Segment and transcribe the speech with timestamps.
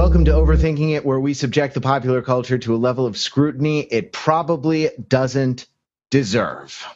[0.00, 3.80] Welcome to Overthinking It, where we subject the popular culture to a level of scrutiny
[3.80, 5.66] it probably doesn't
[6.10, 6.86] deserve.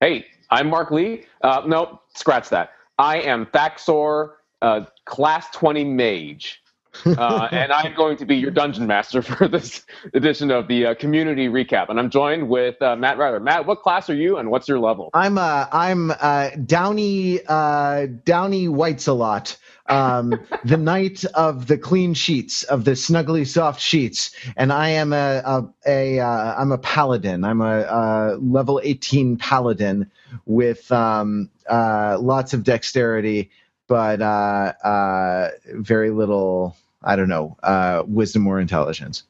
[0.00, 1.26] Hey, I'm Mark Lee.
[1.40, 2.72] Uh, no, scratch that.
[2.98, 4.30] I am Thaxor,
[4.60, 6.60] uh, Class 20 Mage.
[7.06, 10.94] uh, and I'm going to be your dungeon master for this edition of the uh,
[10.96, 11.90] community recap.
[11.90, 13.38] And I'm joined with uh, Matt Ryder.
[13.38, 15.10] Matt, what class are you, and what's your level?
[15.14, 19.56] I'm uh, I'm uh, Downey uh, Downey White's a lot.
[19.88, 25.12] Um, the knight of the clean sheets of the snuggly soft sheets, and I am
[25.12, 27.44] a a, a uh, I'm a paladin.
[27.44, 30.10] I'm a, a level 18 paladin
[30.46, 33.50] with um, uh, lots of dexterity,
[33.86, 36.76] but uh, uh, very little.
[37.02, 39.22] I don't know, uh, wisdom or intelligence.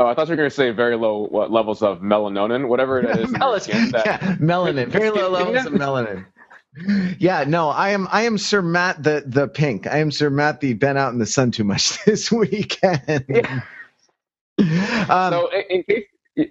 [0.00, 2.98] Oh, I thought you were going to say very low what, levels of melanonin, whatever
[2.98, 3.30] it is.
[3.30, 6.24] melanin, that- yeah, melanin, very low levels of melanin.
[7.18, 9.86] Yeah, no, I am I am Sir Matt the the pink.
[9.86, 13.26] I am Sir Matt the been out in the sun too much this weekend.
[13.28, 13.62] Yeah.
[15.08, 16.04] Um, so, in, in case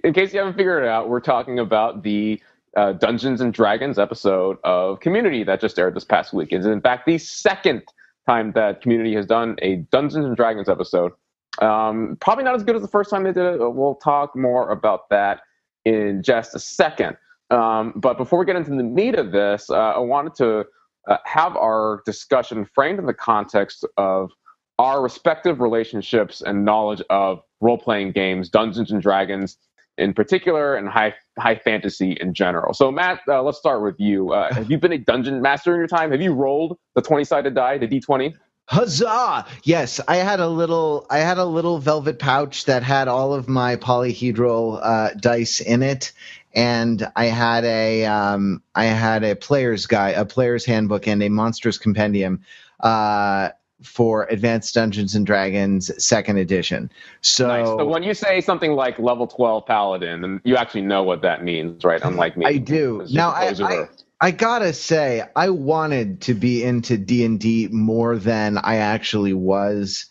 [0.03, 2.41] in case you haven't figured it out, we're talking about the
[2.77, 6.49] uh, Dungeons and Dragons episode of Community that just aired this past week.
[6.51, 7.83] It's in fact the second
[8.27, 11.13] time that Community has done a Dungeons and Dragons episode.
[11.59, 13.59] Um, probably not as good as the first time they did it.
[13.59, 15.41] We'll talk more about that
[15.83, 17.17] in just a second.
[17.51, 20.65] Um, but before we get into the meat of this, uh, I wanted to
[21.07, 24.31] uh, have our discussion framed in the context of
[24.79, 29.57] our respective relationships and knowledge of role playing games, Dungeons and Dragons
[29.97, 32.73] in particular, and high high fantasy in general.
[32.73, 34.31] So, Matt, uh, let's start with you.
[34.33, 36.11] Uh, have you been a dungeon master in your time?
[36.11, 38.35] Have you rolled the twenty sided die, the D twenty?
[38.67, 39.45] Huzzah!
[39.63, 43.49] Yes, I had a little I had a little velvet pouch that had all of
[43.49, 46.13] my polyhedral uh, dice in it,
[46.53, 51.29] and I had a um, I had a player's guide, a player's handbook, and a
[51.29, 52.41] monstrous compendium
[52.79, 53.49] uh,
[53.83, 56.91] for Advanced Dungeons and Dragons Second Edition.
[57.21, 57.67] So, Nice.
[57.67, 61.43] So when you say something like level twelve paladin, and you actually know what that
[61.43, 62.01] means, right?
[62.03, 63.05] Unlike me, I do.
[63.11, 63.89] Now, I, I.
[64.23, 69.33] I gotta say, I wanted to be into D and D more than I actually
[69.33, 70.05] was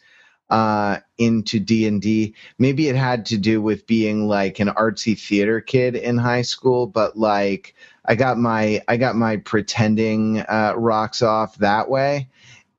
[0.50, 2.34] uh, into D and D.
[2.59, 6.87] Maybe it had to do with being like an artsy theater kid in high school,
[6.87, 7.75] but like
[8.05, 12.28] I got my I got my pretending uh, rocks off that way.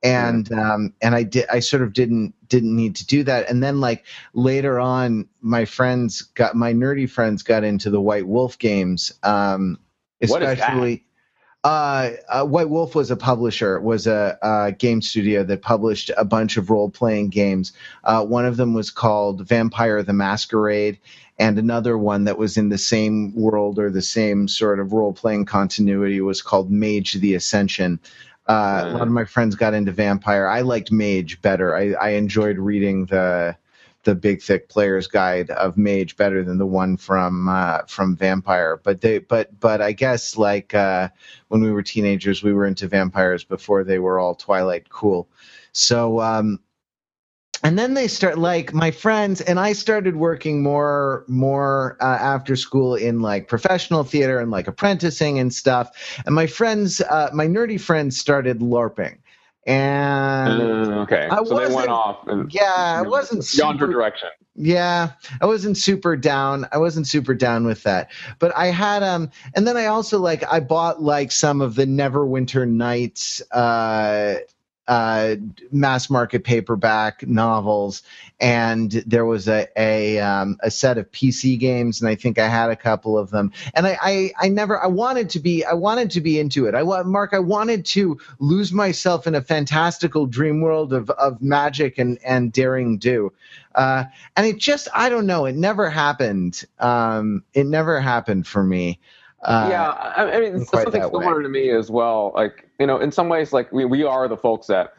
[0.04, 3.62] And um, and I did I sort of didn't didn't need to do that and
[3.62, 8.58] then like later on my friends got my nerdy friends got into the White Wolf
[8.58, 9.78] games um,
[10.24, 10.68] What is that?
[10.68, 11.04] especially
[11.64, 16.24] uh, uh, White Wolf was a publisher, was a, a game studio that published a
[16.24, 17.72] bunch of role playing games.
[18.02, 20.98] Uh, one of them was called Vampire the Masquerade,
[21.38, 25.12] and another one that was in the same world or the same sort of role
[25.12, 28.00] playing continuity was called Mage the Ascension.
[28.48, 30.48] Uh, a lot of my friends got into Vampire.
[30.48, 31.76] I liked Mage better.
[31.76, 33.56] I, I enjoyed reading the
[34.04, 38.80] the big thick player's guide of mage better than the one from uh, from vampire.
[38.82, 41.08] But they but but i guess like uh,
[41.48, 45.28] when we were teenagers we were into vampires before they were all twilight cool.
[45.72, 46.60] So um
[47.64, 52.56] and then they start like my friends and i started working more more uh, after
[52.56, 56.20] school in like professional theater and like apprenticing and stuff.
[56.26, 59.18] And my friends uh, my nerdy friends started larping
[59.66, 64.28] and Uh, okay, I so they went off and yeah i wasn't yonder super direction.
[64.54, 66.66] yeah, I wasn't super down.
[66.72, 68.10] I wasn't super down with that.
[68.38, 71.86] But I had um and then I also like I bought like some of the
[71.86, 74.36] Neverwinter Nights uh
[74.88, 75.36] uh
[75.70, 78.02] mass market paperback novels
[78.40, 82.48] and there was a a um a set of PC games and I think I
[82.48, 83.52] had a couple of them.
[83.74, 86.74] And I I, I never I wanted to be I wanted to be into it.
[86.74, 91.40] I want Mark I wanted to lose myself in a fantastical dream world of of
[91.40, 93.32] magic and and daring do.
[93.74, 94.04] Uh
[94.36, 98.98] and it just i don't know it never happened um it never happened for me
[99.42, 101.24] uh yeah, I, I mean, something that way.
[101.24, 102.32] similar to me as well.
[102.34, 104.94] Like, you know, in some ways, like we, we are the folks that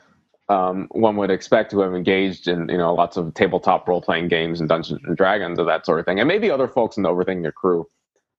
[0.49, 4.27] um, one would expect to have engaged in, you know, lots of tabletop role playing
[4.27, 7.03] games and Dungeons and Dragons and that sort of thing, and maybe other folks in
[7.03, 7.87] the Overthinking crew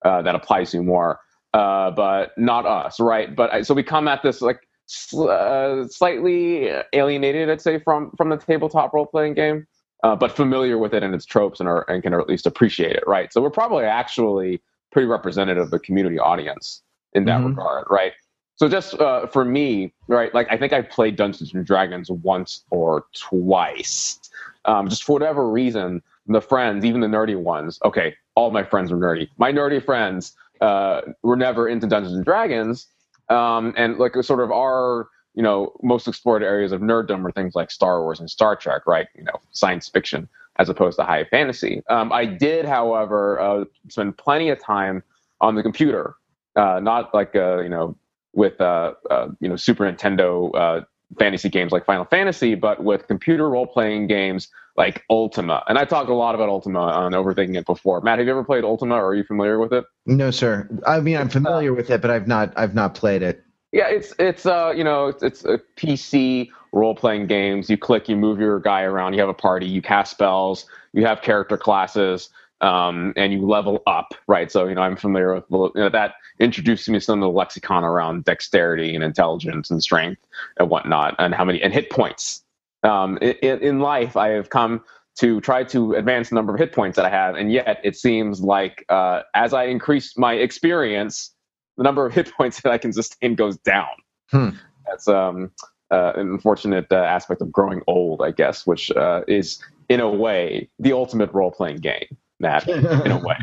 [0.05, 1.21] uh, that applies to more,
[1.55, 3.35] uh, but not us, right?
[3.35, 8.13] But I, so we come at this like sl- uh, slightly alienated, I'd say, from
[8.17, 9.67] from the tabletop role playing game.
[10.03, 12.95] Uh, but familiar with it and its tropes and, are, and can at least appreciate
[12.95, 13.33] it, right?
[13.33, 14.61] So we're probably actually
[14.95, 16.81] pretty representative of the community audience
[17.13, 17.49] in that Mhm.
[17.49, 18.13] regard, right?
[18.57, 20.33] So just uh, for me, right?
[20.33, 24.21] Like I think I played Dungeons and Dragons once or twice.
[24.65, 27.81] Um, just for whatever reason, the friends, even the nerdy ones.
[27.85, 29.29] Okay, all my friends were nerdy.
[29.37, 32.87] My nerdy friends uh, were never into Dungeons and Dragons,
[33.29, 37.55] um, and like sort of our you know most explored areas of nerddom are things
[37.55, 39.09] like Star Wars and Star Trek, right?
[39.17, 41.83] You know, science fiction as opposed to high fantasy.
[41.89, 45.03] Um, I did, however, uh, spend plenty of time
[45.41, 46.15] on the computer,
[46.57, 47.97] uh, not like uh, you know
[48.33, 50.85] with uh, uh, you know Super Nintendo uh,
[51.19, 55.63] fantasy games like Final Fantasy, but with computer role playing games like Ultima.
[55.69, 58.01] And I talked a lot about Ultima on Overthinking It before.
[58.01, 59.85] Matt, have you ever played Ultima or are you familiar with it?
[60.07, 60.69] No, sir.
[60.87, 63.45] I mean, I'm familiar with it, but I've not I've not played it.
[63.75, 67.69] Yeah, it's it's uh you know it's, it's a PC role playing games.
[67.69, 71.05] You click, you move your guy around, you have a party, you cast spells, you
[71.05, 72.29] have character classes,
[72.61, 74.53] um, and you level up, right?
[74.53, 77.37] So you know I'm familiar with you know, that introduced me to some of the
[77.37, 80.25] lexicon around dexterity and intelligence and strength
[80.61, 82.45] and whatnot, and how many and hit points.
[82.85, 84.85] Um, in, in life, I have come
[85.17, 87.97] to try to advance the number of hit points that I have, and yet it
[87.97, 91.34] seems like uh, as I increase my experience
[91.77, 93.89] the number of hit points that I can sustain goes down.
[94.31, 94.51] Hmm.
[94.87, 95.51] That's um,
[95.91, 100.09] uh, an unfortunate uh, aspect of growing old, I guess, which uh, is in a
[100.09, 102.17] way the ultimate role playing game.
[102.41, 102.69] That
[103.07, 103.37] in a way.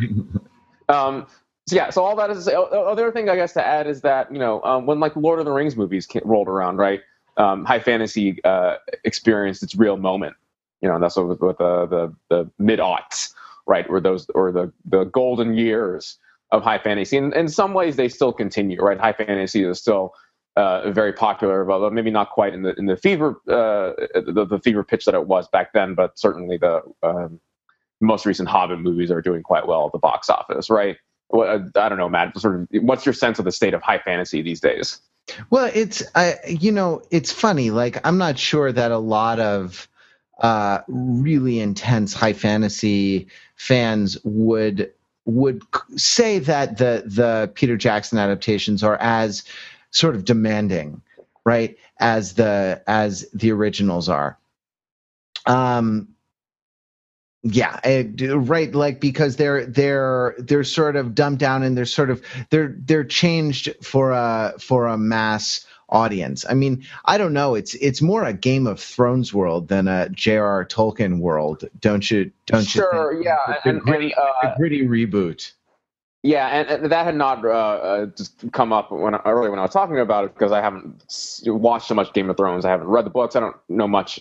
[0.89, 1.25] Um,
[1.67, 2.47] so yeah, so all that is.
[2.47, 5.45] Other thing I guess to add is that you know um, when like Lord of
[5.45, 7.01] the Rings movies rolled around, right?
[7.37, 10.35] Um, high fantasy uh, experienced its real moment.
[10.81, 13.33] You know, and that's with, with uh, the the mid aughts,
[13.67, 13.89] right?
[13.89, 16.17] Where those or the the golden years
[16.51, 17.17] of high fantasy.
[17.17, 18.99] And in some ways, they still continue, right?
[18.99, 20.13] High fantasy is still
[20.57, 24.59] uh, very popular, although maybe not quite in the in the fever uh, the, the,
[24.59, 25.95] fever pitch that it was back then.
[25.95, 27.39] But certainly, the um,
[28.01, 30.97] most recent Hobbit movies are doing quite well at the box office, right?
[31.33, 32.37] Uh, I don't know, Matt.
[32.37, 34.99] Sort of, what's your sense of the state of high fantasy these days?
[35.49, 37.71] Well, it's uh, you know, it's funny.
[37.71, 39.87] Like, I'm not sure that a lot of
[40.41, 44.91] uh, really intense high fantasy fans would
[45.25, 45.61] would
[45.95, 49.43] say that the the Peter Jackson adaptations are as
[49.91, 51.01] sort of demanding,
[51.45, 54.37] right, as the as the originals are.
[55.45, 56.09] Um,
[57.43, 58.73] yeah, it, right.
[58.73, 62.21] Like because they're they're they're sort of dumbed down and they're sort of
[62.51, 66.45] they're they're changed for a for a mass audience.
[66.49, 67.55] I mean, I don't know.
[67.55, 70.65] It's it's more a Game of Thrones world than a J.R.R.
[70.65, 72.31] Tolkien world, don't you?
[72.45, 73.23] Don't sure, you?
[73.23, 73.23] Sure.
[73.23, 73.57] Yeah.
[73.63, 75.51] The, and, gritty, and, uh, gritty reboot.
[76.23, 79.63] Yeah, and, and, that had not uh, uh, just come up when earlier when I
[79.63, 81.03] was talking about it because I haven't
[81.47, 82.63] watched so much Game of Thrones.
[82.63, 83.35] I haven't read the books.
[83.35, 84.19] I don't know much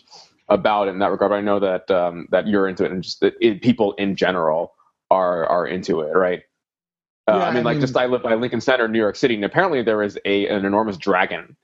[0.48, 1.30] about it in that regard.
[1.30, 4.72] But I know that um, that you're into it, and just it, people in general
[5.10, 6.42] are are into it, right?
[7.28, 9.34] Uh, yeah, I mean, like just I live by Lincoln Center, in New York City,
[9.34, 11.56] and apparently there is a an enormous dragon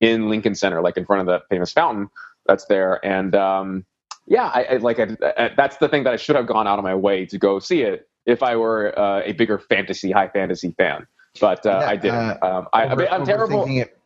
[0.00, 2.10] in Lincoln Center, like in front of the famous fountain
[2.46, 3.04] that's there.
[3.04, 3.84] And um,
[4.26, 6.84] yeah, I, I like I, that's the thing that I should have gone out of
[6.84, 10.72] my way to go see it if I were uh, a bigger fantasy, high fantasy
[10.76, 11.06] fan.
[11.40, 12.42] But uh, yeah, I didn't.
[12.42, 13.64] Uh, um, I, over, am terrible.
[13.68, 13.96] It.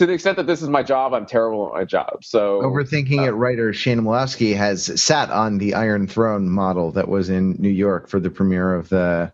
[0.00, 2.24] To the extent that this is my job, I'm terrible at my job.
[2.24, 7.08] So overthinking uh, it, writer Shana Mlawski has sat on the Iron Throne model that
[7.08, 9.32] was in New York for the premiere of the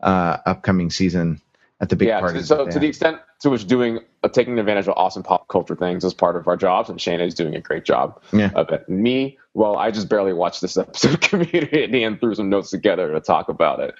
[0.00, 1.40] uh, upcoming season
[1.80, 2.42] at the big yeah, party.
[2.42, 6.04] So to the extent to which doing uh, taking advantage of awesome pop culture things
[6.04, 8.50] is part of our jobs, and Shana is doing a great job yeah.
[8.54, 8.88] of it.
[8.88, 13.12] Me, well, I just barely watched this episode of Community and threw some notes together
[13.12, 13.94] to talk about it.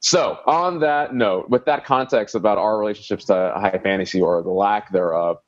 [0.00, 4.50] So on that note, with that context about our relationships to high fantasy or the
[4.50, 5.38] lack thereof,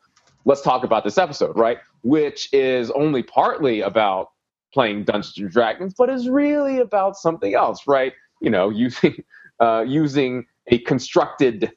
[0.44, 1.78] let's talk about this episode, right?
[2.02, 4.30] Which is only partly about
[4.72, 8.12] playing Dungeons and Dragons, but is really about something else, right?
[8.40, 9.22] You know, using
[9.60, 11.72] uh, using a constructed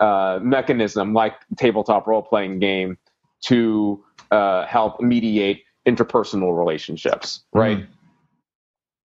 [0.00, 2.96] uh, mechanism like tabletop role playing game
[3.42, 7.78] to uh, help mediate interpersonal relationships, right?
[7.78, 7.86] Mm.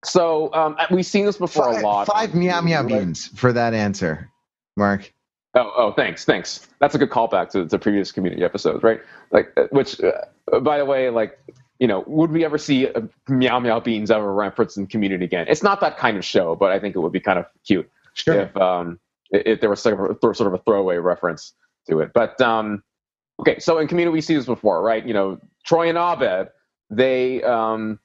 [0.05, 2.07] So um, we've seen this before five, a lot.
[2.07, 4.29] Five meow meow beans for that answer,
[4.75, 5.13] Mark.
[5.55, 6.67] Oh, oh, thanks, thanks.
[6.79, 8.99] That's a good callback to the previous community episodes, right?
[9.31, 11.39] Like, uh, which, uh, by the way, like,
[11.79, 12.87] you know, would we ever see
[13.27, 15.45] Meow Meow Beans ever referenced in Community again?
[15.49, 17.89] It's not that kind of show, but I think it would be kind of cute
[18.13, 18.41] sure.
[18.41, 18.99] if um,
[19.31, 21.53] if there was sort of a throwaway reference
[21.89, 22.11] to it.
[22.13, 22.83] But um,
[23.39, 25.05] okay, so in Community we see this before, right?
[25.05, 26.49] You know, Troy and Abed,
[26.89, 27.99] they um,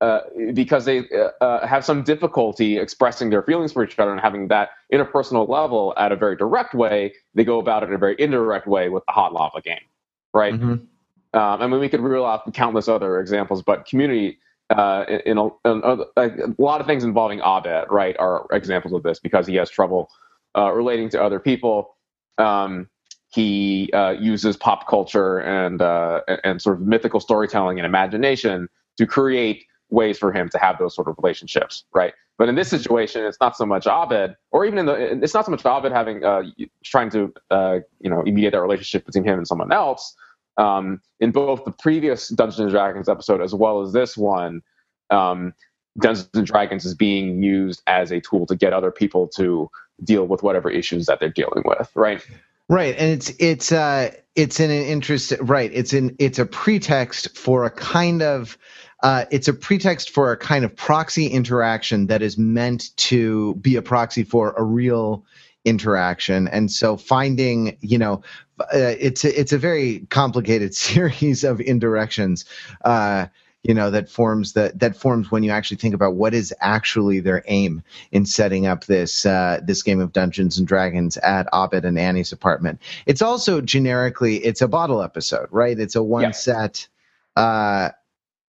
[0.00, 0.20] uh,
[0.54, 4.48] because they uh, uh, have some difficulty expressing their feelings for each other and having
[4.48, 8.16] that interpersonal level at a very direct way, they go about it in a very
[8.18, 9.76] indirect way with the hot lava game,
[10.32, 10.54] right?
[10.54, 10.84] Mm-hmm.
[11.32, 14.38] Um, I mean, we could reel off countless other examples, but community
[14.70, 19.02] uh, in, a, in a, a, lot of things involving Abed, right, are examples of
[19.02, 20.10] this because he has trouble
[20.56, 21.96] uh, relating to other people.
[22.38, 22.88] Um,
[23.28, 29.06] he uh, uses pop culture and uh, and sort of mythical storytelling and imagination to
[29.06, 32.12] create ways for him to have those sort of relationships, right?
[32.38, 35.44] But in this situation, it's not so much Abed, or even in the, it's not
[35.44, 36.42] so much Abed having uh,
[36.84, 40.14] trying to uh, you know mediate that relationship between him and someone else.
[40.60, 44.62] Um, in both the previous Dungeons and Dragons episode as well as this one,
[45.08, 45.54] um,
[45.98, 49.70] Dungeons and Dragons is being used as a tool to get other people to
[50.04, 52.24] deal with whatever issues that they're dealing with, right?
[52.68, 55.70] Right, and it's it's uh it's in an interest right.
[55.74, 58.56] It's in it's a pretext for a kind of
[59.02, 63.76] uh, it's a pretext for a kind of proxy interaction that is meant to be
[63.76, 65.24] a proxy for a real
[65.64, 68.22] interaction and so finding you know
[68.60, 72.44] uh, it's a, it's a very complicated series of indirections
[72.84, 73.26] uh,
[73.62, 77.20] you know that forms that that forms when you actually think about what is actually
[77.20, 81.84] their aim in setting up this uh, this game of Dungeons and Dragons at Abed
[81.84, 82.80] and Annie's apartment.
[83.04, 85.78] It's also generically it's a bottle episode, right?
[85.78, 86.30] It's a one yeah.
[86.30, 86.88] set
[87.36, 87.90] uh,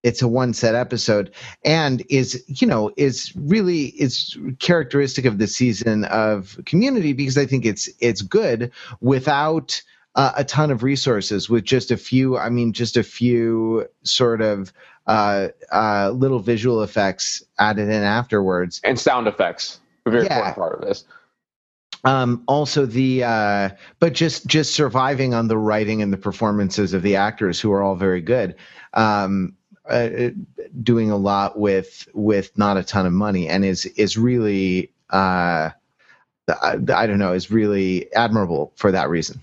[0.03, 1.31] it's a one set episode
[1.63, 7.45] and is you know is really is characteristic of the season of community because i
[7.45, 9.81] think it's it's good without
[10.15, 14.41] uh, a ton of resources with just a few i mean just a few sort
[14.41, 14.73] of
[15.07, 18.81] uh, uh, little visual effects added in afterwards.
[18.83, 20.37] And sound effects a very yeah.
[20.37, 21.05] important part of this.
[22.03, 27.03] Um, also the uh, but just just surviving on the writing and the performances of
[27.03, 28.55] the actors who are all very good.
[28.93, 29.55] Um,
[29.89, 30.29] uh,
[30.83, 35.71] doing a lot with with not a ton of money and is is really uh,
[36.47, 39.41] I, I, don't know is really admirable for that reason.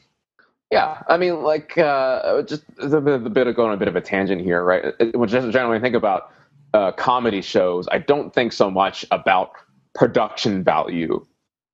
[0.70, 3.96] Yeah, I mean, like uh, just a bit, a bit of going a bit of
[3.96, 4.94] a tangent here, right?
[5.14, 6.30] When just generally think about
[6.74, 9.52] uh, comedy shows, I don't think so much about
[9.94, 11.24] production value,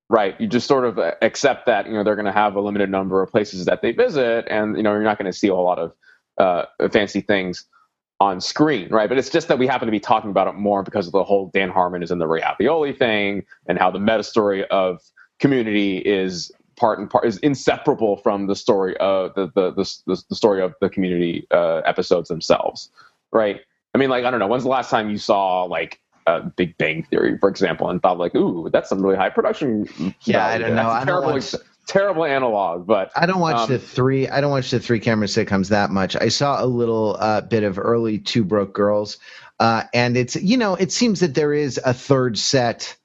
[0.08, 0.40] right?
[0.40, 3.20] You just sort of accept that you know they're going to have a limited number
[3.20, 5.64] of places that they visit, and you know you're not going to see a whole
[5.64, 5.94] lot of
[6.38, 7.66] uh, fancy things
[8.20, 9.08] on screen, right?
[9.08, 11.24] But it's just that we happen to be talking about it more because of the
[11.24, 12.42] whole Dan Harmon is in the Ray
[12.92, 15.00] thing and how the meta story of
[15.40, 20.34] community is part and part is inseparable from the story of the the the, the
[20.34, 22.90] story of the community uh, episodes themselves,
[23.32, 23.60] right?
[23.94, 26.76] I mean, like I don't know, when's the last time you saw like uh, Big
[26.78, 30.14] Bang Theory, for example, and thought like, ooh, that's some really high production.
[30.22, 30.88] Yeah, I don't know.
[30.88, 31.54] I don't watch,
[31.86, 34.28] terrible analog, but I don't watch um, the three.
[34.28, 36.16] I don't watch the three camera sitcoms that much.
[36.16, 39.18] I saw a little uh, bit of early Two Broke Girls,
[39.60, 42.96] uh, and it's you know it seems that there is a third set.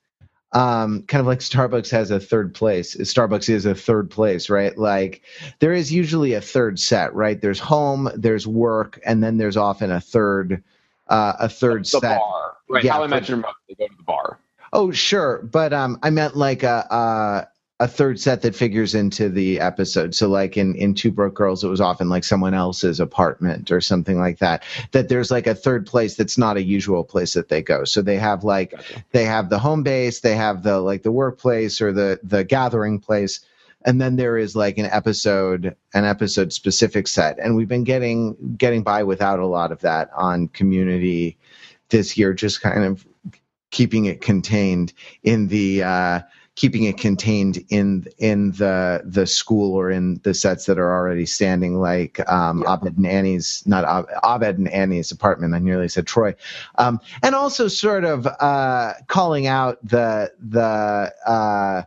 [0.51, 2.95] Um, kind of like Starbucks has a third place.
[2.95, 4.75] Starbucks is a third place, right?
[4.75, 5.21] Like
[5.59, 7.39] there is usually a third set, right?
[7.39, 10.63] There's home, there's work, and then there's often a third,
[11.07, 12.17] uh, a third the set.
[12.17, 12.83] Bar, right?
[12.83, 14.39] Yeah, How I Mother, they go to the bar.
[14.73, 17.47] Oh, sure, but um, I meant like a, a
[17.81, 20.13] a third set that figures into the episode.
[20.13, 23.79] So like in in Two Broke Girls, it was often like someone else's apartment or
[23.79, 24.63] something like that.
[24.91, 27.85] That there's like a third place that's not a usual place that they go.
[27.85, 29.03] So they have like gotcha.
[29.11, 32.99] they have the home base, they have the like the workplace or the the gathering
[32.99, 33.39] place.
[33.85, 37.39] And then there is like an episode, an episode specific set.
[37.39, 41.37] And we've been getting getting by without a lot of that on community
[41.87, 43.07] this year, just kind of
[43.71, 44.91] keeping it contained
[45.23, 46.19] in the uh
[46.59, 51.25] keeping it contained in in the the school or in the sets that are already
[51.25, 52.73] standing, like um, yeah.
[52.73, 55.55] Abed and Annie's, not Ab- Abed and Annie's apartment.
[55.55, 56.35] I nearly said Troy,
[56.77, 61.13] um, and also sort of uh, calling out the the.
[61.25, 61.83] Uh,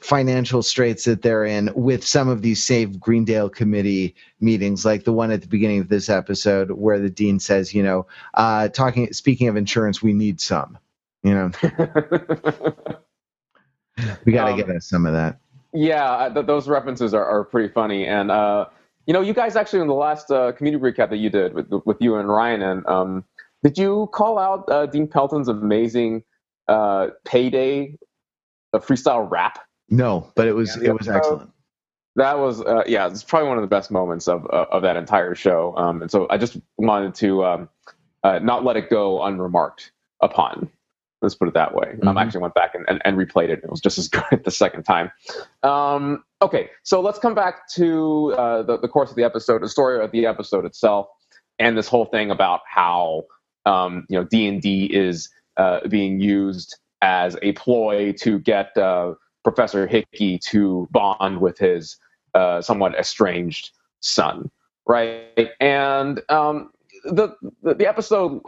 [0.00, 5.14] financial straits that they're in with some of these Save Greendale committee meetings, like the
[5.14, 9.10] one at the beginning of this episode where the dean says, you know, uh, talking,
[9.14, 10.76] speaking of insurance, we need some,
[11.22, 11.50] you know.
[14.24, 15.38] We got to um, get us some of that.
[15.72, 18.06] Yeah, th- those references are, are pretty funny.
[18.06, 18.66] And, uh,
[19.06, 21.70] you know, you guys actually in the last uh, community recap that you did with,
[21.84, 23.24] with you and Ryan, and um,
[23.62, 26.22] did you call out uh, Dean Pelton's amazing
[26.68, 27.96] uh, payday
[28.74, 29.58] freestyle rap?
[29.88, 31.50] No, but it was yeah, it was excellent.
[32.16, 34.96] That was uh, yeah, it's probably one of the best moments of uh, of that
[34.96, 35.74] entire show.
[35.76, 37.68] Um, and so I just wanted to um,
[38.22, 40.70] uh, not let it go unremarked upon.
[41.24, 41.86] Let's put it that way.
[41.86, 42.06] Mm-hmm.
[42.06, 43.60] Um, I actually went back and, and, and, replayed it.
[43.64, 45.10] It was just as good the second time.
[45.62, 49.68] Um, okay, so let's come back to uh, the, the course of the episode, the
[49.68, 51.08] story of the episode itself,
[51.58, 53.24] and this whole thing about how
[53.66, 58.76] um, you know D and D is uh, being used as a ploy to get
[58.76, 61.96] uh, Professor Hickey to bond with his
[62.34, 64.50] uh, somewhat estranged son,
[64.86, 65.48] right?
[65.60, 66.70] And um,
[67.04, 68.42] the, the, the episode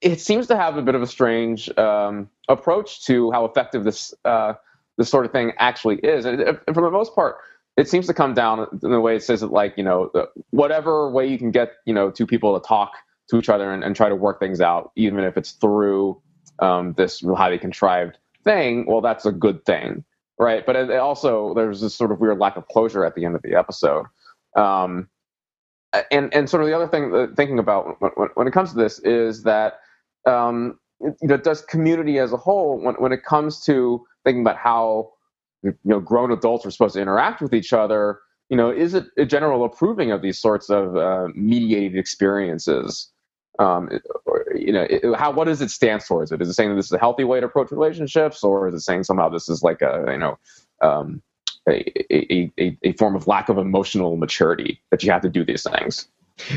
[0.00, 4.14] it, seems to have a bit of a strange um, approach to how effective this
[4.24, 4.54] uh,
[4.96, 6.24] this sort of thing actually is.
[6.24, 7.36] And, for the most part,
[7.76, 10.10] it seems to come down in the way it says it like you know
[10.50, 12.92] whatever way you can get you know two people to talk
[13.30, 16.20] to each other and, and try to work things out, even if it's through
[16.60, 18.86] um, this highly contrived thing.
[18.86, 20.04] Well, that's a good thing,
[20.38, 20.64] right?
[20.64, 23.42] But it also there's this sort of weird lack of closure at the end of
[23.42, 24.06] the episode.
[24.56, 25.08] Um,
[26.10, 28.76] and and sort of the other thing uh, thinking about when, when, it comes to
[28.76, 29.80] this is that
[30.26, 34.56] um, you know does community as a whole when when it comes to thinking about
[34.56, 35.10] how
[35.62, 39.06] you know grown adults are supposed to interact with each other you know is it
[39.16, 43.10] a general approving of these sorts of uh, mediated experiences?
[43.58, 43.90] Um,
[44.24, 46.22] or, you know it, how what does it stand for?
[46.22, 48.68] Is it is it saying that this is a healthy way to approach relationships or
[48.68, 50.38] is it saying somehow this is like a you know
[50.80, 51.22] um,
[51.68, 55.62] a, a, a, form of lack of emotional maturity that you have to do these
[55.62, 56.08] things.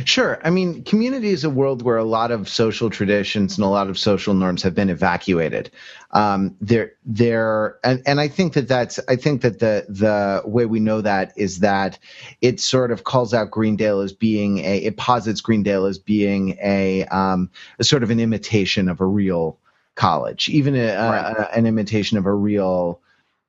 [0.05, 0.39] Sure.
[0.43, 3.89] I mean, community is a world where a lot of social traditions and a lot
[3.89, 5.71] of social norms have been evacuated.
[6.11, 10.65] Um, there, there, and, and I think that that's, I think that the, the way
[10.67, 11.97] we know that is that
[12.41, 17.05] it sort of calls out Greendale as being a, it posits Greendale as being a,
[17.05, 17.49] um,
[17.79, 19.57] a sort of an imitation of a real
[19.95, 21.35] college, even a, right.
[21.37, 23.01] a, an imitation of a real,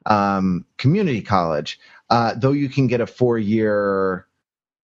[0.06, 1.78] um, community college,
[2.10, 4.26] uh, though you can get a four year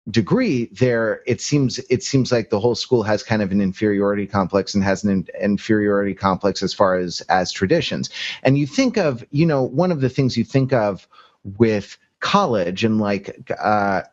[0.10, 4.26] degree there it seems it seems like the whole school has kind of an inferiority
[4.26, 8.10] complex and has an in, inferiority complex as far as as traditions.
[8.44, 11.08] And you think of you know one of the things you think of
[11.44, 14.04] with college and like uh,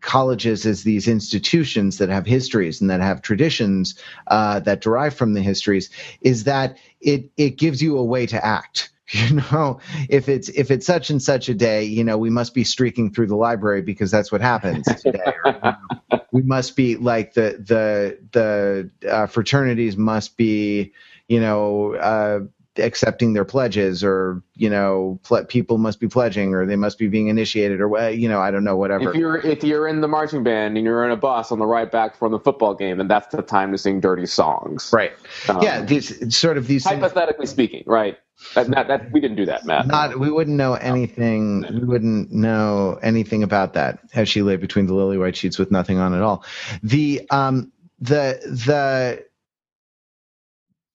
[0.00, 3.94] colleges as these institutions that have histories and that have traditions
[4.28, 5.90] uh, that derive from the histories
[6.22, 10.70] is that it it gives you a way to act you know if it's if
[10.70, 13.80] it's such and such a day you know we must be streaking through the library
[13.80, 19.08] because that's what happens today or, you know, we must be like the the the
[19.08, 20.92] uh, fraternities must be
[21.28, 22.40] you know uh,
[22.78, 27.08] accepting their pledges or you know ple- people must be pledging or they must be
[27.08, 29.10] being initiated or you know i don't know whatever.
[29.10, 31.66] If you're if you're in the marching band and you're in a bus on the
[31.66, 34.90] right back from the football game and that's the time to sing dirty songs.
[34.92, 35.12] Right.
[35.48, 38.18] Um, yeah these sort of these hypothetically things, speaking right.
[38.54, 39.86] That, that, that, we didn't do that matt.
[39.86, 44.86] Not we wouldn't know anything we wouldn't know anything about that as she lay between
[44.86, 46.44] the lily white sheets with nothing on at all.
[46.82, 49.25] The um the the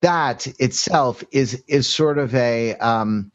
[0.02, 3.32] that itself is is sort of a um,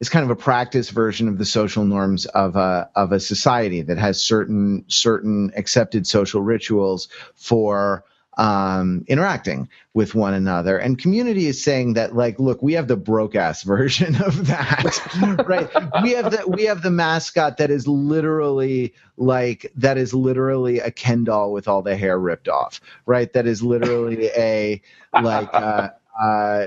[0.00, 3.82] is kind of a practice version of the social norms of a of a society
[3.82, 8.04] that has certain certain accepted social rituals for
[8.38, 10.78] um, interacting with one another.
[10.78, 15.44] And community is saying that, like, look, we have the broke ass version of that,
[15.46, 15.68] right?
[16.02, 20.90] We have the we have the mascot that is literally like that is literally a
[20.90, 23.32] Ken doll with all the hair ripped off, right?
[23.32, 24.80] That is literally a
[25.20, 25.52] like.
[25.52, 25.90] Uh,
[26.20, 26.66] uh,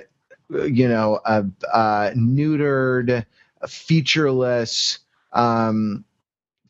[0.50, 3.26] you know, a, a neutered,
[3.68, 5.00] featureless
[5.34, 6.04] um,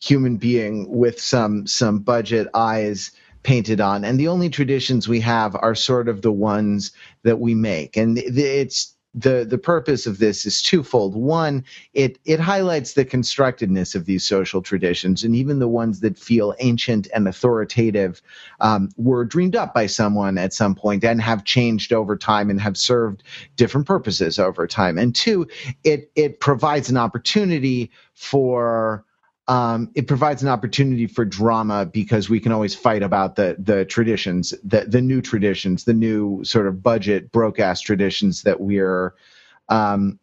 [0.02, 3.12] human being with some some budget eyes
[3.44, 6.92] painted on, and the only traditions we have are sort of the ones
[7.24, 11.16] that we make, and it's the the purpose of this is twofold.
[11.16, 16.18] One, it it highlights the constructedness of these social traditions, and even the ones that
[16.18, 18.22] feel ancient and authoritative
[18.62, 22.62] um, were dreamed up by someone at some point and have changed over time and
[22.62, 23.24] have served
[23.58, 24.98] different purposes over time.
[24.98, 25.48] And two,
[25.84, 29.04] it it provides an opportunity for
[29.52, 33.84] um, it provides an opportunity for drama because we can always fight about the the
[33.84, 39.14] traditions, the the new traditions, the new sort of budget broke ass traditions that we're
[39.68, 40.22] um,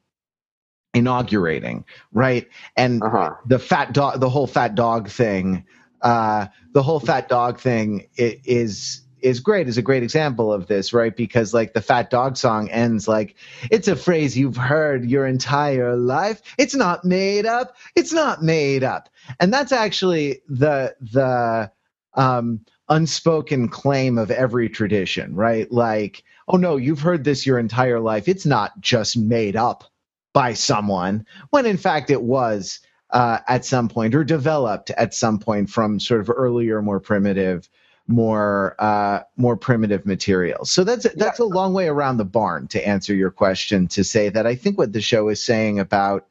[0.94, 2.48] inaugurating, right?
[2.74, 3.34] And uh-huh.
[3.44, 5.66] the fat dog, the whole fat dog thing,
[6.00, 10.92] uh, the whole fat dog thing is is great is a great example of this
[10.92, 11.16] right?
[11.16, 13.34] Because like the fat dog song ends like
[13.70, 16.42] it's a phrase you've heard your entire life.
[16.58, 17.76] It's not made up.
[17.96, 19.08] It's not made up.
[19.40, 21.70] And that's actually the the
[22.14, 25.70] um unspoken claim of every tradition right?
[25.70, 28.28] Like oh no you've heard this your entire life.
[28.28, 29.84] It's not just made up
[30.32, 35.38] by someone when in fact it was uh, at some point or developed at some
[35.38, 37.68] point from sort of earlier more primitive
[38.08, 40.70] more uh, more primitive materials.
[40.70, 41.44] So that's that's yeah.
[41.44, 43.86] a long way around the barn to answer your question.
[43.88, 46.26] To say that I think what the show is saying about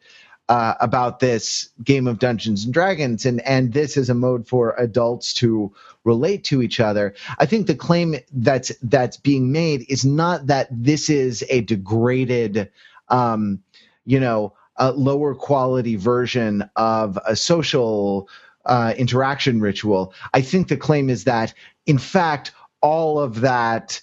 [0.49, 4.75] uh, about this game of Dungeons and Dragons and and this is a mode for
[4.77, 5.71] adults to
[6.03, 7.13] relate to each other.
[7.37, 12.71] I think the claim that's that's being made is not that this is a degraded,
[13.09, 13.61] um,
[14.05, 18.29] you know, a lower quality version of a social
[18.67, 20.13] uh, interaction ritual.
[20.33, 21.53] I think the claim is that,
[21.85, 22.51] in fact,
[22.81, 24.01] all of that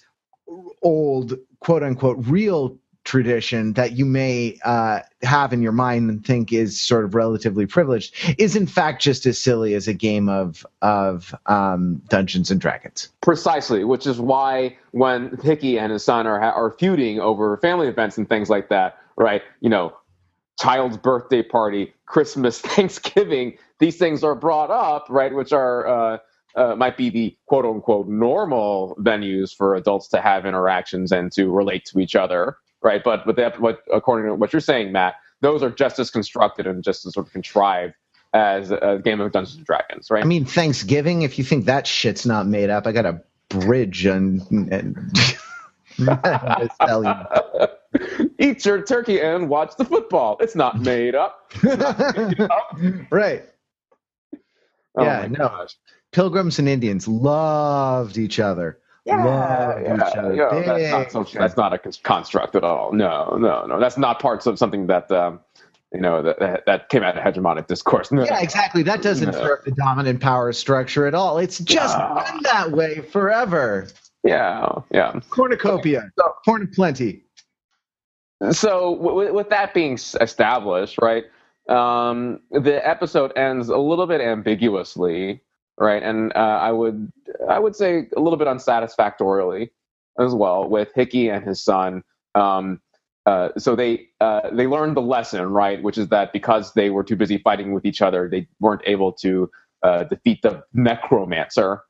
[0.81, 6.51] old quote unquote real tradition that you may uh, have in your mind and think
[6.51, 10.65] is sort of relatively privileged is in fact just as silly as a game of
[10.81, 13.09] of um, Dungeons and Dragons.
[13.21, 18.17] Precisely, which is why when Hickey and his son are are feuding over family events
[18.17, 19.43] and things like that, right?
[19.61, 19.95] You know,
[20.59, 25.33] child's birthday party, Christmas, Thanksgiving, these things are brought up, right?
[25.33, 26.17] Which are uh,
[26.55, 31.51] uh, might be the quote unquote normal venues for adults to have interactions and to
[31.51, 33.03] relate to each other, right?
[33.03, 36.67] But with that, what according to what you're saying, Matt, those are just as constructed
[36.67, 37.93] and just as sort of contrived
[38.33, 40.23] as a game of Dungeons and Dragons, right?
[40.23, 41.21] I mean, Thanksgiving.
[41.21, 44.41] If you think that shit's not made up, I got a bridge and.
[44.71, 45.13] and
[48.39, 50.37] Eat your turkey and watch the football.
[50.39, 51.51] It's not made up.
[51.63, 52.77] Not made up.
[53.09, 53.43] right.
[54.97, 55.49] Oh yeah, no.
[55.49, 55.75] Gosh.
[56.11, 58.79] Pilgrims and Indians loved each other.
[59.05, 60.35] Yeah, loved yeah, each other.
[60.35, 62.93] Yeah, that's, not so, that's not a construct at all.
[62.93, 63.79] No, no, no.
[63.79, 65.39] That's not parts of something that um,
[65.93, 68.11] you know that that came out of hegemonic discourse.
[68.15, 68.23] No.
[68.23, 68.83] Yeah, exactly.
[68.83, 69.57] That doesn't no.
[69.65, 71.37] the dominant power structure at all.
[71.37, 73.87] It's just uh, been that way forever.
[74.23, 75.19] Yeah, yeah.
[75.29, 77.24] Cornucopia, so, corn plenty.
[78.51, 81.23] So, w- with that being established, right?
[81.69, 85.41] Um, the episode ends a little bit ambiguously,
[85.79, 86.03] right?
[86.03, 87.11] And uh, I would
[87.49, 89.71] I would say a little bit unsatisfactorily
[90.19, 92.03] as well with Hickey and his son.
[92.35, 92.81] Um,
[93.25, 95.81] uh, so they uh, they learned the lesson, right?
[95.81, 99.11] Which is that because they were too busy fighting with each other, they weren't able
[99.13, 99.49] to
[99.81, 101.81] uh, defeat the necromancer,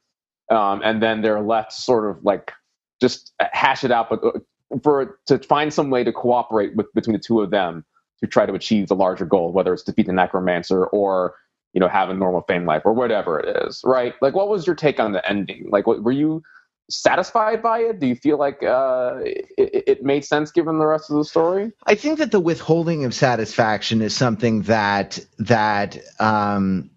[0.49, 2.53] um, and then they're left sort of like
[3.01, 4.39] just hash it out, but uh,
[4.84, 7.86] for to find some way to cooperate with between the two of them
[8.21, 11.36] to try to achieve the larger goal, whether it's defeat the necromancer or
[11.73, 14.13] you know have a normal fame life or whatever it is, right?
[14.21, 15.67] Like, what was your take on the ending?
[15.69, 16.41] Like, what, were you
[16.89, 17.99] satisfied by it?
[17.99, 21.71] Do you feel like uh, it, it, made sense given the rest of the story?
[21.86, 26.89] I think that the withholding of satisfaction is something that that um,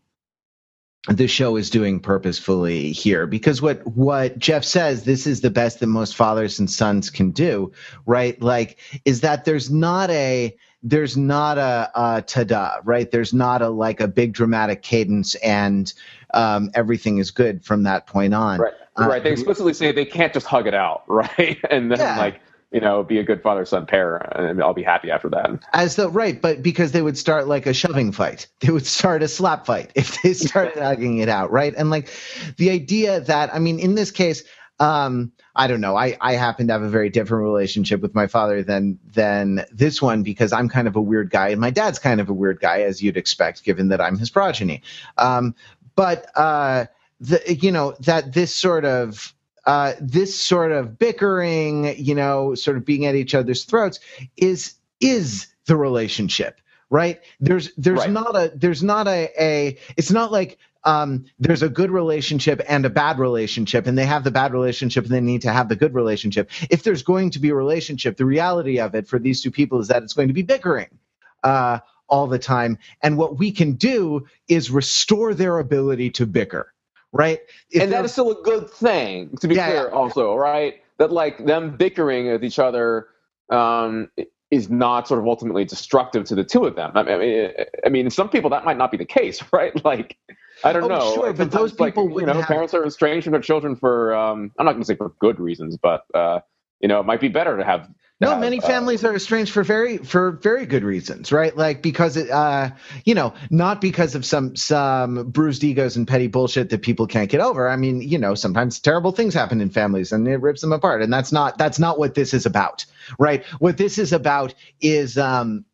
[1.06, 5.80] the show is doing purposefully here because what what Jeff says this is the best
[5.80, 7.72] that most fathers and sons can do,
[8.04, 8.40] right?
[8.42, 13.10] Like, is that there's not a there's not a, a ta-da, right?
[13.10, 15.92] There's not a like a big dramatic cadence and
[16.34, 18.60] um, everything is good from that point on.
[18.60, 18.74] Right.
[18.96, 19.22] Right.
[19.22, 21.58] They uh, explicitly say they can't just hug it out, right?
[21.70, 22.18] And then yeah.
[22.18, 25.50] like you know, be a good father son pair, and I'll be happy after that.
[25.72, 29.22] As the right, but because they would start like a shoving fight, they would start
[29.22, 31.74] a slap fight if they started hugging it out, right?
[31.74, 32.10] And like
[32.56, 34.44] the idea that, I mean, in this case,
[34.80, 35.96] um, I don't know.
[35.96, 40.00] I, I happen to have a very different relationship with my father than than this
[40.00, 42.60] one because I'm kind of a weird guy, and my dad's kind of a weird
[42.60, 44.82] guy, as you'd expect, given that I'm his progeny.
[45.16, 45.54] Um,
[45.96, 46.86] but uh,
[47.18, 49.34] the you know that this sort of
[49.68, 54.00] uh, this sort of bickering, you know, sort of being at each other's throats
[54.38, 57.20] is is the relationship, right?
[57.38, 58.10] There's there's right.
[58.10, 62.86] not a there's not a, a it's not like um, there's a good relationship and
[62.86, 65.76] a bad relationship, and they have the bad relationship and they need to have the
[65.76, 66.50] good relationship.
[66.70, 69.80] If there's going to be a relationship, the reality of it for these two people
[69.80, 70.98] is that it's going to be bickering.
[71.44, 72.78] Uh, all the time.
[73.02, 76.72] And what we can do is restore their ability to bicker
[77.12, 77.40] right?
[77.70, 79.94] If and that is still a good thing, to be yeah, clear, yeah.
[79.94, 80.82] also, right?
[80.98, 83.08] That like them bickering with each other
[83.50, 84.10] um,
[84.50, 86.92] is not sort of ultimately destructive to the two of them.
[86.94, 87.50] I mean,
[87.84, 89.72] I mean, some people that might not be the case, right?
[89.84, 90.16] Like,
[90.64, 91.14] I don't oh, know.
[91.14, 92.46] Sure, but those people, like, you know, have...
[92.46, 95.38] parents are estranged from their children for um, I'm not going to say for good
[95.38, 96.40] reasons, but uh,
[96.80, 97.88] you know, it might be better to have
[98.20, 101.56] no, many uh, families are estranged for very for very good reasons, right?
[101.56, 102.70] Like because it, uh,
[103.04, 107.30] you know, not because of some some bruised egos and petty bullshit that people can't
[107.30, 107.68] get over.
[107.68, 111.00] I mean, you know, sometimes terrible things happen in families and it rips them apart,
[111.00, 112.84] and that's not that's not what this is about,
[113.20, 113.44] right?
[113.60, 115.64] What this is about is um,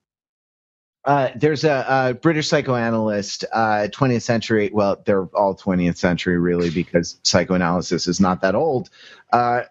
[1.06, 4.70] uh, there's a, a, British psychoanalyst, uh, 20th century.
[4.72, 8.88] Well, they're all 20th century, really, because psychoanalysis is not that old.
[9.30, 9.62] Uh,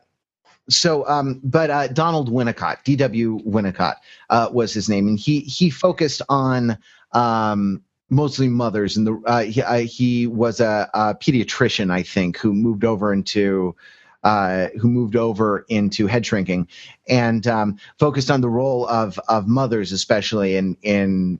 [0.70, 3.40] so, um, but uh, Donald Winnicott, D.W.
[3.46, 3.96] Winnicott,
[4.30, 6.78] uh, was his name, and he he focused on
[7.12, 12.38] um, mostly mothers, and the uh, he, uh, he was a, a, pediatrician, I think,
[12.38, 13.76] who moved over into
[14.24, 16.70] uh, who moved over into head shrinking,
[17.08, 21.40] and um, focused on the role of of mothers, especially in in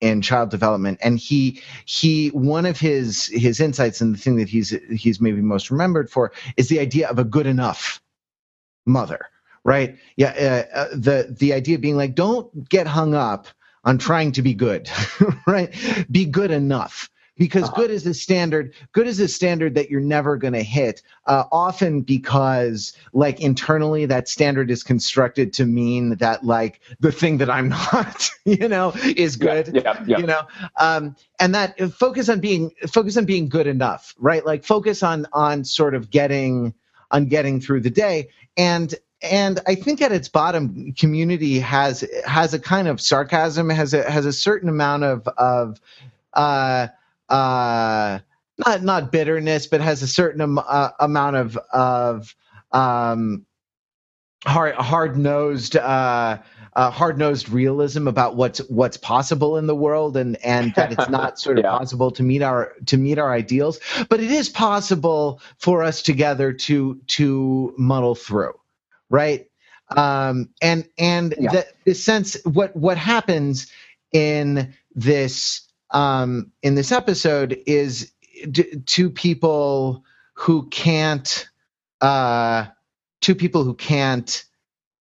[0.00, 4.48] in child development and he he one of his his insights and the thing that
[4.48, 8.00] he's he's maybe most remembered for is the idea of a good enough
[8.88, 9.26] mother,
[9.64, 9.96] right?
[10.16, 13.46] Yeah, uh, uh, the the idea being like, don't get hung up
[13.84, 14.90] on trying to be good,
[15.46, 15.74] right?
[16.10, 17.82] Be good enough because uh-huh.
[17.82, 21.44] good is a standard good is a standard that you're never going to hit uh,
[21.50, 27.48] often because like internally that standard is constructed to mean that like the thing that
[27.48, 30.18] i'm not you know is good yeah, yeah, yeah.
[30.18, 30.42] you know
[30.76, 35.26] um, and that focus on being focus on being good enough right like focus on
[35.32, 36.74] on sort of getting
[37.10, 38.28] on getting through the day.
[38.56, 43.92] And and I think at its bottom, community has has a kind of sarcasm, has
[43.94, 45.80] a has a certain amount of of
[46.34, 46.88] uh,
[47.28, 48.20] uh,
[48.58, 52.34] not not bitterness, but has a certain am, uh, amount of of
[52.70, 53.44] um,
[54.44, 56.38] hard hard nosed uh,
[56.78, 61.08] uh, hard nosed realism about what's what's possible in the world, and and that it's
[61.08, 61.76] not sort of yeah.
[61.76, 66.52] possible to meet our to meet our ideals, but it is possible for us together
[66.52, 68.54] to to muddle through,
[69.10, 69.50] right?
[69.88, 71.50] Um, and and yeah.
[71.50, 73.66] the, the sense what what happens
[74.12, 78.12] in this um, in this episode is
[78.52, 81.48] d- two people who can't
[82.00, 82.66] uh,
[83.20, 84.44] two people who can't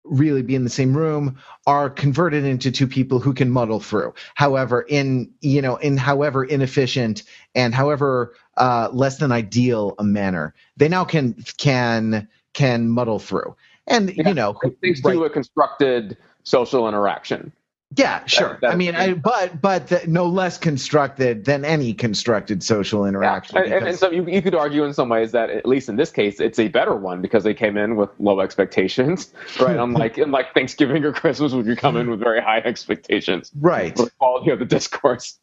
[0.05, 4.15] really be in the same room are converted into two people who can muddle through.
[4.35, 7.23] However in you know in however inefficient
[7.55, 13.57] and however uh, less than ideal a manner they now can can can muddle through.
[13.87, 17.53] And yeah, you know thanks right, to a constructed social interaction
[17.97, 18.59] yeah, sure.
[18.61, 23.57] That, I mean, I, but but the, no less constructed than any constructed social interaction.
[23.57, 23.77] Yeah.
[23.77, 26.11] And, and, so you, you could argue in some ways that at least in this
[26.11, 29.77] case, it's a better one because they came in with low expectations, right?
[29.79, 33.97] unlike unlike Thanksgiving or Christmas, when you come in with very high expectations, right?
[33.97, 35.39] For the quality of the discourse.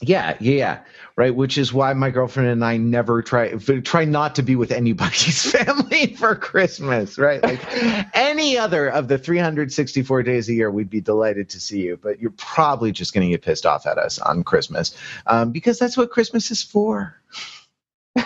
[0.00, 0.80] Yeah, yeah,
[1.16, 1.34] right.
[1.34, 5.50] Which is why my girlfriend and I never try try not to be with anybody's
[5.52, 7.42] family for Christmas, right?
[7.42, 7.60] Like
[8.14, 12.20] any other of the 364 days a year, we'd be delighted to see you, but
[12.20, 15.96] you're probably just going to get pissed off at us on Christmas um, because that's
[15.96, 17.16] what Christmas is for.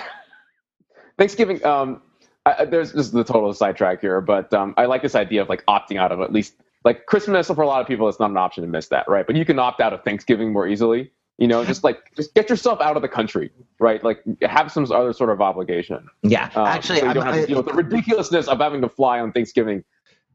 [1.19, 1.65] Thanksgiving.
[1.65, 2.03] Um,
[2.47, 5.49] I, there's this is the total sidetrack here, but um, I like this idea of
[5.49, 6.55] like opting out of at least
[6.85, 8.09] like Christmas for a lot of people.
[8.09, 9.27] It's not an option to miss that, right?
[9.27, 12.51] But you can opt out of Thanksgiving more easily you know, just like just get
[12.51, 14.03] yourself out of the country, right?
[14.03, 16.09] Like have some other sort of obligation.
[16.22, 18.88] Yeah, um, actually, so you don't have to deal with the ridiculousness of having to
[18.88, 19.85] fly on Thanksgiving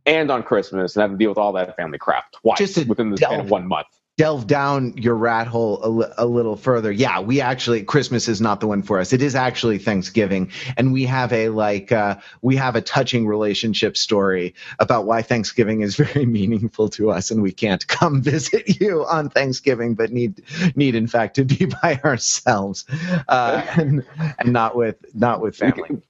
[0.05, 3.09] and on Christmas and have to deal with all that family crap twice just within
[3.09, 6.91] the span of one month delve down your rat hole a, a, little further.
[6.91, 9.12] Yeah we actually christmas is not the one for us.
[9.12, 13.97] It is actually thanksgiving and we have a like uh, we have a touching relationship
[13.97, 19.04] story about why thanksgiving is very meaningful to us and we can't come visit you
[19.06, 20.43] on thanksgiving but need
[20.76, 22.86] need in fact to be by ourselves
[23.28, 24.06] uh, and,
[24.38, 26.02] and not with not with family.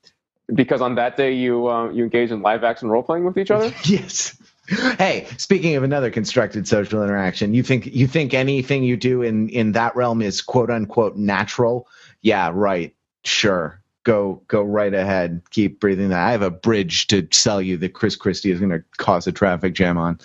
[0.53, 3.51] because on that day you uh, you engage in live action role playing with each
[3.51, 3.73] other?
[3.85, 9.21] Yes hey, speaking of another constructed social interaction, you think you think anything you do
[9.21, 11.87] in in that realm is quote unquote natural?
[12.21, 12.95] Yeah, right.
[13.23, 13.81] Sure.
[14.03, 15.41] Go go right ahead.
[15.49, 16.27] Keep breathing that.
[16.27, 19.31] I have a bridge to sell you that Chris Christie is going to cause a
[19.31, 20.19] traffic jam on.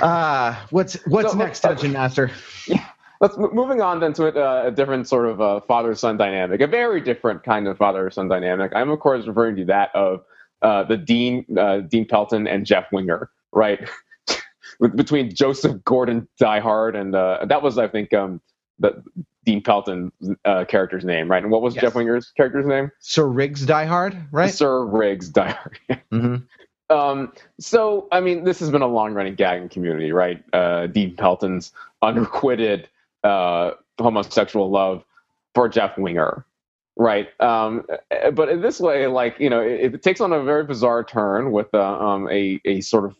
[0.00, 2.30] Uh what's what's so, next, Dungeon Master?
[2.66, 2.86] Yeah.
[3.20, 6.60] Let's moving on then to a, uh, a different sort of uh, father son dynamic,
[6.60, 8.72] a very different kind of father son dynamic.
[8.74, 10.24] I'm of course referring to that of
[10.62, 13.88] uh, the Dean uh, Dean Pelton and Jeff Winger, right?
[14.94, 18.40] Between Joseph Gordon Die Hard and uh, that was I think um,
[18.78, 19.02] the
[19.44, 20.12] Dean Pelton
[20.44, 21.42] uh, character's name, right?
[21.42, 21.82] And what was yes.
[21.82, 22.90] Jeff Winger's character's name?
[23.00, 24.52] Sir Riggs Die Hard, right?
[24.52, 25.80] Sir Riggs Die Hard.
[26.12, 26.96] mm-hmm.
[26.96, 30.42] um, so I mean, this has been a long running gag in community, right?
[30.52, 31.72] Uh, Dean Pelton's
[32.02, 32.88] unrequited
[33.24, 35.04] homosexual love
[35.54, 36.44] for Jeff Winger
[36.96, 37.28] Right.
[37.40, 37.84] Um,
[38.34, 41.50] but in this way, like, you know, it, it takes on a very bizarre turn
[41.50, 43.16] with uh, um, a, a sort of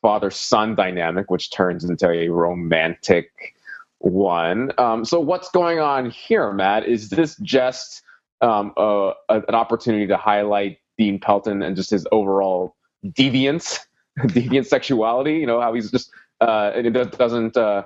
[0.00, 3.54] father son dynamic, which turns into a romantic
[3.98, 4.72] one.
[4.78, 6.86] Um, so, what's going on here, Matt?
[6.88, 8.02] Is this just
[8.40, 13.80] um, a, a, an opportunity to highlight Dean Pelton and just his overall deviance,
[14.18, 15.34] deviant sexuality?
[15.34, 17.56] You know, how he's just, uh, it doesn't.
[17.56, 17.84] Uh,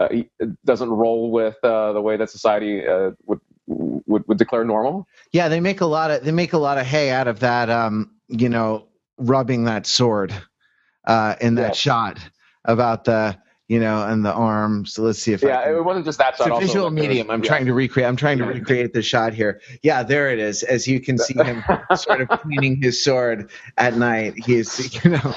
[0.00, 0.08] uh,
[0.64, 5.06] doesn't roll with uh, the way that society uh, would would, would declare normal.
[5.32, 7.70] Yeah, they make a lot of they make a lot of hay out of that.
[7.70, 10.32] Um, you know, rubbing that sword
[11.04, 11.72] uh, in that yeah.
[11.72, 12.18] shot
[12.64, 14.86] about the you know, and the arm.
[14.86, 16.48] So let's see if yeah, it wasn't just that shot.
[16.48, 17.30] It's a visual medium.
[17.30, 17.48] I'm yeah.
[17.48, 18.08] trying to recreate.
[18.08, 19.60] I'm trying to recreate the shot here.
[19.82, 20.62] Yeah, there it is.
[20.62, 21.62] As you can see him
[21.94, 24.34] sort of cleaning his sword at night.
[24.38, 25.34] He's you know,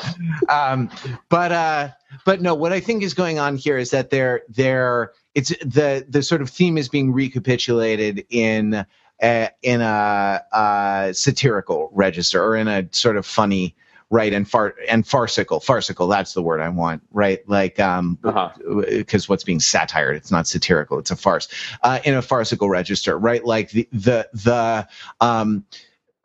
[0.47, 0.89] um,
[1.27, 1.89] but uh,
[2.25, 2.55] but no.
[2.55, 6.41] What I think is going on here is that they're they're it's the the sort
[6.41, 8.85] of theme is being recapitulated in
[9.21, 13.75] a, in a, a satirical register or in a sort of funny
[14.09, 19.23] right and far and farcical farcical that's the word i want right like um because
[19.23, 19.25] uh-huh.
[19.27, 21.47] what's being satired it's not satirical it's a farce
[21.83, 24.87] uh, in a farcical register right like the the the
[25.21, 25.65] um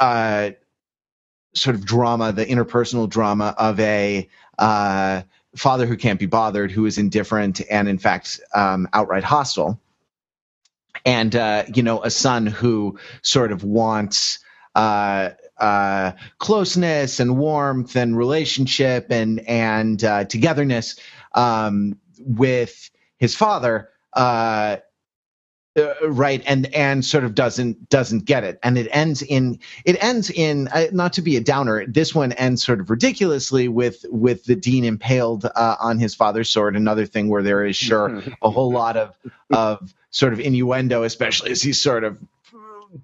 [0.01, 0.51] uh
[1.55, 5.23] sort of drama the interpersonal drama of a uh
[5.57, 9.81] father who can't be bothered, who is indifferent and in fact um, outright hostile,
[11.05, 14.39] and uh, you know a son who sort of wants.
[14.75, 21.01] Uh, uh, closeness and warmth and relationship and and uh, togetherness
[21.35, 23.89] um, with his father.
[24.13, 24.77] Uh,
[25.77, 26.43] uh, right.
[26.47, 28.59] And and sort of doesn't doesn't get it.
[28.63, 32.33] And it ends in it ends in uh, not to be a downer this one
[32.33, 36.77] ends sort of ridiculously with with the dean impaled uh, on his father's sword.
[36.77, 39.17] Another thing where there is sure a whole lot of
[39.53, 42.19] of sort of innuendo especially as he sort of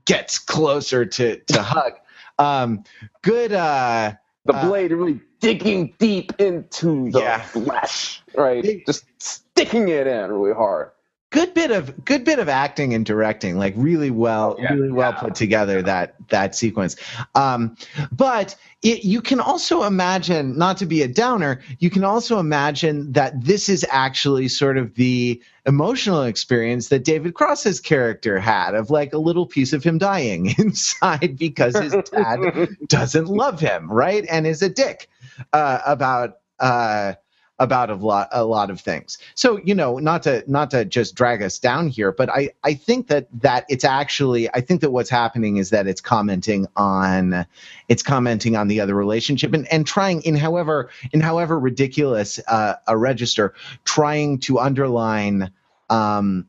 [0.05, 1.93] gets closer to to hug.
[2.39, 2.85] Um
[3.21, 7.43] good uh the blade uh, really digging deep into the yeah.
[7.43, 8.85] flesh right?
[8.87, 10.91] Just sticking it in really hard
[11.33, 15.13] good bit of good bit of acting and directing like really well yeah, really well
[15.13, 15.21] yeah.
[15.21, 16.97] put together that that sequence.
[17.35, 17.77] Um,
[18.13, 23.13] but it, you can also imagine not to be a downer you can also imagine
[23.13, 28.91] that this is actually sort of the emotional experience that david cross's character had of
[28.91, 34.27] like a little piece of him dying inside because his dad doesn't love him right?
[34.29, 35.09] And is a dick
[35.53, 37.15] uh, about uh,
[37.63, 39.19] about a lot a lot of things.
[39.37, 42.75] So you know, not to not to just drag us down here, but I I
[42.75, 47.47] think that that it's actually I think that what's happening is that it's commenting on
[47.89, 52.75] it's commenting on the other relationship and and trying in however in however ridiculous uh,
[52.89, 55.53] a register trying to underline
[55.89, 56.49] um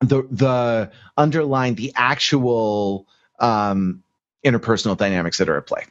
[0.00, 3.08] the the underline the actual
[3.40, 4.04] um
[4.44, 5.84] interpersonal dynamics that are at play.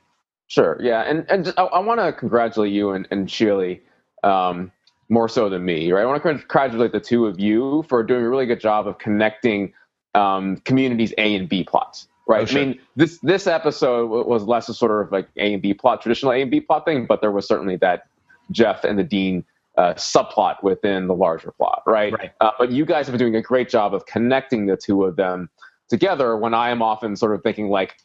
[0.48, 0.78] Sure.
[0.80, 3.82] Yeah, and and I, I want to congratulate you and, and Sheely
[4.24, 4.72] um,
[5.10, 5.92] more so than me.
[5.92, 6.04] Right?
[6.04, 8.98] I want to congratulate the two of you for doing a really good job of
[8.98, 9.74] connecting
[10.16, 12.08] um, communities A and B plots.
[12.28, 12.44] Right.
[12.44, 12.62] Oh, sure.
[12.62, 16.02] I mean, this this episode was less a sort of like A and B plot,
[16.02, 18.08] traditional A and B plot thing, but there was certainly that
[18.52, 19.44] Jeff and the Dean
[19.78, 22.14] uh, subplot within the larger plot, right?
[22.14, 22.32] right.
[22.40, 25.16] Uh, but you guys have been doing a great job of connecting the two of
[25.16, 25.50] them
[25.90, 26.38] together.
[26.38, 27.96] When I am often sort of thinking like,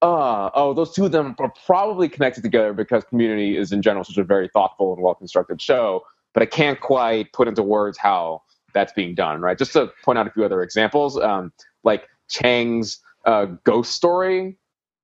[0.00, 4.04] uh, oh, those two of them are probably connected together because Community is in general
[4.04, 7.98] such a very thoughtful and well constructed show, but I can't quite put into words
[7.98, 8.42] how
[8.74, 9.58] that's being done, right?
[9.58, 14.56] Just to point out a few other examples, um, like Chang's uh, ghost story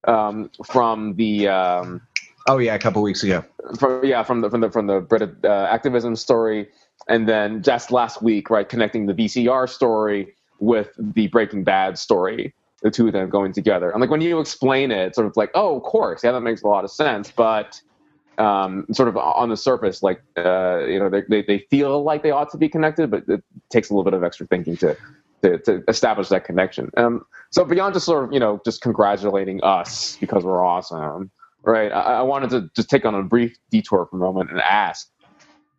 [0.07, 1.48] um, from the.
[1.48, 2.00] Um,
[2.46, 3.44] oh yeah, a couple weeks ago.
[3.78, 6.68] From, yeah, from the from the from the Brit uh, activism story,
[7.09, 12.54] and then just last week, right, connecting the VCR story with the Breaking Bad story
[12.85, 13.90] the two of them going together.
[13.90, 16.62] And like when you explain it, sort of like, oh, of course, yeah, that makes
[16.62, 17.33] a lot of sense.
[17.35, 17.81] But
[18.37, 22.23] um, sort of on the surface, like uh, you know, they, they, they feel like
[22.23, 24.97] they ought to be connected, but it takes a little bit of extra thinking to
[25.42, 26.90] to, to establish that connection.
[26.97, 31.31] Um, so beyond just sort of you know just congratulating us because we're awesome,
[31.62, 31.90] right?
[31.90, 35.09] I, I wanted to just take on a brief detour for a moment and ask,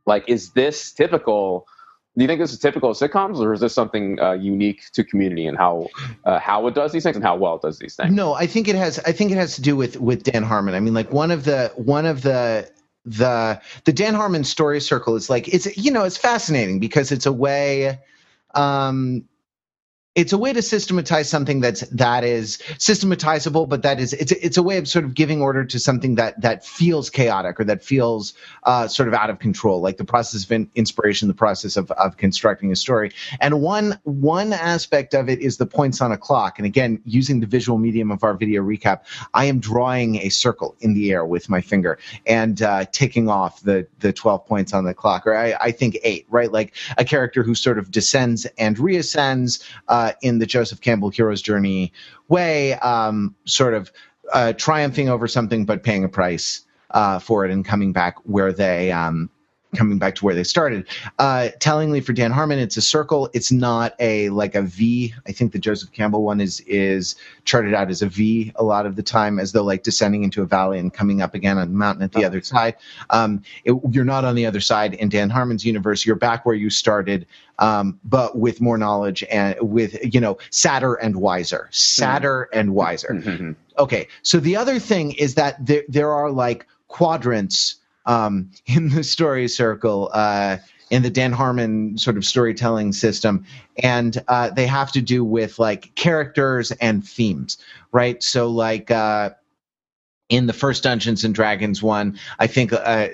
[0.08, 1.68] like, is this typical?
[2.18, 5.04] Do you think this is typical of sitcoms, or is this something uh, unique to
[5.04, 5.88] Community and how
[6.24, 8.14] uh, how it does these things and how well it does these things?
[8.14, 9.00] No, I think it has.
[9.00, 10.76] I think it has to do with with Dan Harmon.
[10.76, 12.70] I mean, like one of the one of the
[13.06, 17.26] the the Dan Harmon story circle is like it's you know it's fascinating because it's
[17.26, 18.00] a way.
[18.54, 19.26] Um,
[20.16, 24.56] it's a way to systematize something that's that is systematizable, but that is it's it's
[24.56, 27.84] a way of sort of giving order to something that that feels chaotic or that
[27.84, 31.92] feels uh, sort of out of control, like the process of inspiration, the process of
[31.92, 33.12] of constructing a story.
[33.42, 36.60] And one one aspect of it is the points on a clock.
[36.60, 39.02] And again, using the visual medium of our video recap,
[39.34, 43.62] I am drawing a circle in the air with my finger and uh, ticking off
[43.64, 46.52] the the twelve points on the clock, or I, I think eight, right?
[46.52, 49.62] Like a character who sort of descends and reascends.
[49.90, 51.92] Uh, uh, in the Joseph Campbell hero's journey
[52.28, 53.92] way, um, sort of
[54.32, 58.54] uh, triumphing over something but paying a price uh, for it and coming back where
[58.54, 59.30] they um,
[59.76, 60.86] coming back to where they started.
[61.20, 63.30] Uh, tellingly for Dan Harmon, it's a circle.
[63.34, 65.14] It's not a like a V.
[65.28, 68.86] I think the Joseph Campbell one is is charted out as a V a lot
[68.86, 71.70] of the time, as though like descending into a valley and coming up again on
[71.70, 72.28] the mountain at the oh.
[72.28, 72.76] other side.
[73.10, 76.06] Um, it, you're not on the other side in Dan Harmon's universe.
[76.06, 77.26] You're back where you started,
[77.60, 82.60] um, but with more knowledge and with you know sadder and wiser, sadder mm-hmm.
[82.60, 83.10] and wiser.
[83.10, 83.52] Mm-hmm.
[83.78, 87.76] Okay, so the other thing is that there there are like quadrants
[88.06, 90.58] um, in the story circle uh,
[90.90, 93.46] in the Dan Harmon sort of storytelling system,
[93.82, 97.58] and uh, they have to do with like characters and themes,
[97.92, 98.22] right?
[98.24, 98.92] So like.
[98.92, 99.32] Uh,
[100.30, 103.08] in the first Dungeons and Dragons one, I think uh,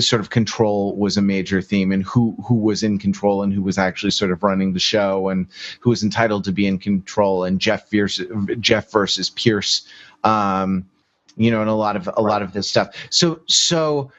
[0.00, 3.62] sort of control was a major theme, and who who was in control and who
[3.62, 5.46] was actually sort of running the show, and
[5.80, 8.26] who was entitled to be in control, and Jeff versus
[8.60, 9.86] Jeff versus Pierce,
[10.24, 10.88] um,
[11.36, 12.94] you know, and a lot of a lot of this stuff.
[13.10, 14.10] So so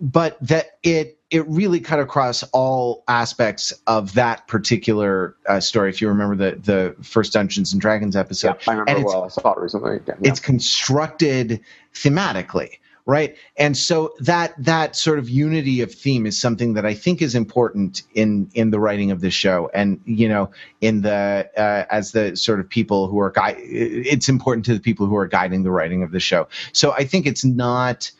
[0.00, 5.90] but that it it really cut across all aspects of that particular uh, story.
[5.90, 9.24] If you remember the the first Dungeons and Dragons episode, yeah, I remember well.
[9.24, 10.00] I saw it recently.
[10.06, 10.14] Yeah.
[10.22, 11.60] It's constructed
[11.94, 16.94] thematically right and so that that sort of unity of theme is something that i
[16.94, 21.48] think is important in in the writing of this show and you know in the
[21.56, 25.26] uh, as the sort of people who are it's important to the people who are
[25.26, 28.10] guiding the writing of the show so i think it's not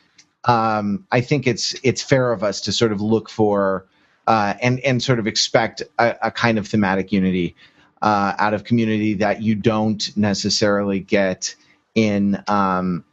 [0.45, 3.87] um, i think it's it's fair of us to sort of look for
[4.27, 7.55] uh, and and sort of expect a, a kind of thematic unity
[8.03, 11.55] uh, out of community that you don't necessarily get
[11.95, 13.05] in um,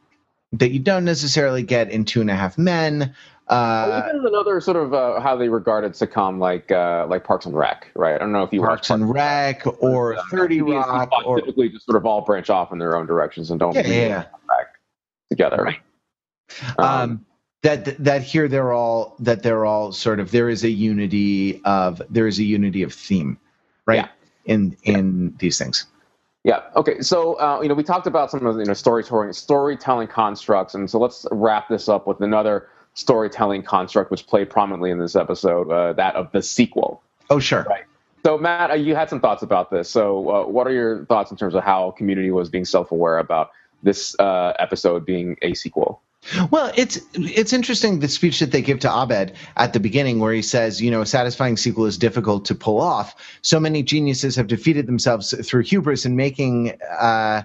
[0.53, 3.15] that you don't necessarily get in Two and a Half Men.
[3.47, 7.89] Uh, another sort of uh, how they regarded sitcom like uh, like Parks and Rec,
[7.95, 8.15] right?
[8.15, 11.86] I don't know if you Parks and Rec or uh, Thirty Rock, or typically just
[11.86, 14.23] sort of all branch off in their own directions and don't yeah, yeah.
[14.47, 14.75] back
[15.29, 15.63] together.
[15.63, 15.79] Right.
[16.77, 17.25] Um, um,
[17.63, 22.01] that that here they're all that they're all sort of there is a unity of
[22.09, 23.37] there is a unity of theme,
[23.85, 23.97] right?
[23.97, 24.07] Yeah.
[24.45, 25.37] In in yeah.
[25.39, 25.85] these things.
[26.43, 26.61] Yeah.
[26.75, 27.01] Okay.
[27.01, 30.73] So uh, you know, we talked about some of the you know storytelling storytelling constructs,
[30.73, 35.15] and so let's wrap this up with another storytelling construct which played prominently in this
[35.15, 37.01] episode, uh, that of the sequel.
[37.29, 37.63] Oh, sure.
[37.63, 37.83] Right.
[38.25, 39.89] So Matt, uh, you had some thoughts about this.
[39.89, 43.51] So uh, what are your thoughts in terms of how Community was being self-aware about
[43.81, 46.01] this uh, episode being a sequel?
[46.51, 50.34] Well, it's it's interesting the speech that they give to Abed at the beginning, where
[50.34, 53.15] he says, you know, a satisfying sequel is difficult to pull off.
[53.41, 57.43] So many geniuses have defeated themselves through hubris and making uh,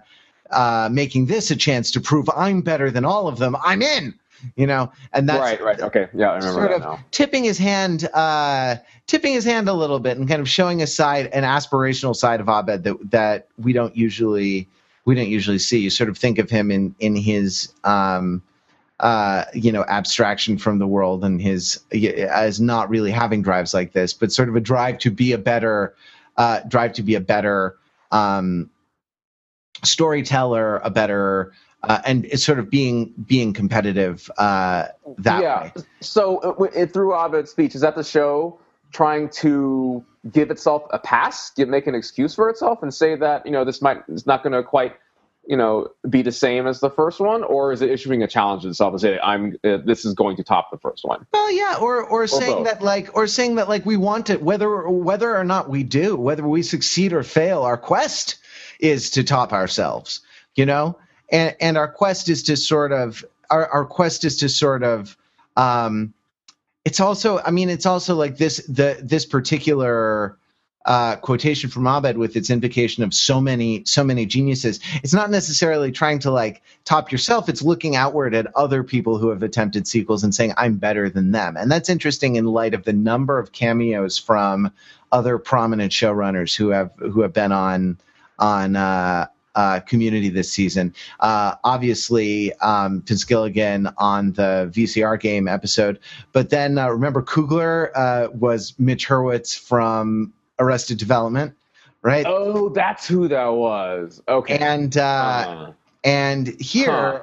[0.51, 3.57] uh, making this a chance to prove I'm better than all of them.
[3.65, 4.15] I'm in.
[4.55, 7.05] You know, and that's right, right, okay, yeah, I remember sort that of now.
[7.11, 10.87] tipping his hand, uh, tipping his hand a little bit, and kind of showing a
[10.87, 14.69] side, an aspirational side of Abed that that we don't usually
[15.07, 15.79] we don't usually see.
[15.79, 18.43] You sort of think of him in in his um,
[19.01, 23.93] uh, you know, abstraction from the world and his as not really having drives like
[23.93, 25.95] this, but sort of a drive to be a better,
[26.37, 27.77] uh, drive to be a better
[28.11, 28.71] um,
[29.85, 34.87] storyteller, a better, uh, and it's sort of being being competitive uh,
[35.19, 35.63] that yeah.
[35.65, 35.73] way.
[36.01, 38.59] So uh, through Abed's speech, is that the show
[38.93, 43.45] trying to give itself a pass, give, make an excuse for itself, and say that
[43.45, 44.95] you know this might is not going to quite
[45.47, 48.63] you know be the same as the first one or is it issuing a challenge
[48.63, 51.51] to itself and say i'm uh, this is going to top the first one well
[51.53, 52.67] yeah or or, or saying both.
[52.67, 56.17] that like or saying that like we want it whether whether or not we do
[56.17, 58.37] whether we succeed or fail our quest
[58.81, 60.21] is to top ourselves
[60.55, 60.99] you know
[61.31, 65.17] and and our quest is to sort of our, our quest is to sort of
[65.57, 66.13] um
[66.85, 70.37] it's also i mean it's also like this the this particular
[70.87, 74.81] uh, quotation from Abed with its invocation of so many so many geniuses.
[75.03, 77.49] It's not necessarily trying to like top yourself.
[77.49, 81.33] It's looking outward at other people who have attempted sequels and saying I'm better than
[81.33, 81.57] them.
[81.57, 84.73] And that's interesting in light of the number of cameos from
[85.11, 87.99] other prominent showrunners who have who have been on
[88.39, 89.27] on uh,
[89.57, 90.95] uh, community this season.
[91.19, 95.99] Uh, obviously, um, Vince Gilligan on the VCR game episode,
[96.33, 101.55] but then uh, remember Koogler uh, was Mitch Hurwitz from Arrested Development,
[102.03, 102.27] right?
[102.27, 104.23] Oh, that's who that was.
[104.29, 104.59] Okay.
[104.59, 105.73] And uh, uh
[106.05, 106.91] and here.
[106.91, 107.21] Huh.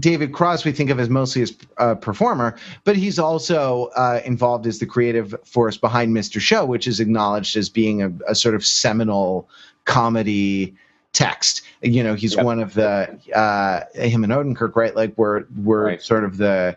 [0.00, 4.66] David Cross, we think of as mostly as a performer, but he's also uh, involved
[4.66, 6.40] as the creative force behind Mr.
[6.40, 9.48] Show, which is acknowledged as being a, a sort of seminal
[9.84, 10.74] comedy
[11.12, 11.62] text.
[11.82, 12.44] You know, he's yep.
[12.44, 14.94] one of the uh, him and Odenkirk, right?
[14.94, 16.02] Like we're we're right.
[16.02, 16.76] sort of the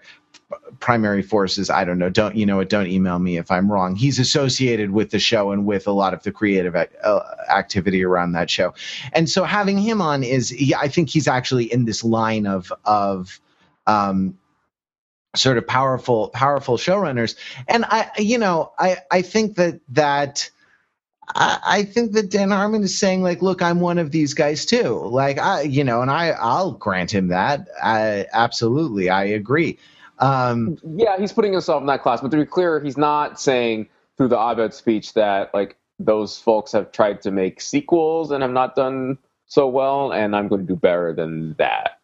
[0.80, 3.96] primary forces i don't know don't you know what don't email me if i'm wrong
[3.96, 7.20] he's associated with the show and with a lot of the creative uh,
[7.50, 8.74] activity around that show
[9.14, 13.40] and so having him on is i think he's actually in this line of of
[13.86, 14.38] um,
[15.36, 17.36] sort of powerful powerful showrunners
[17.68, 20.50] and i you know i i think that that
[21.36, 25.00] I, think that Dan Harmon is saying like, look, I'm one of these guys too.
[25.06, 27.68] Like I, you know, and I, I'll grant him that.
[27.82, 29.78] I, absolutely, I agree.
[30.20, 33.88] Um, yeah, he's putting himself in that class, but to be clear, he's not saying
[34.18, 38.52] through the Abed speech that like those folks have tried to make sequels and have
[38.52, 42.00] not done so well, and I'm going to do better than that,